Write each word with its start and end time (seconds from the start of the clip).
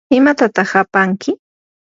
¿imatataq 0.17 0.71
apanki? 0.81 1.31